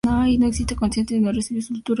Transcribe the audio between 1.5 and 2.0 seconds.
sepultura su cadáver.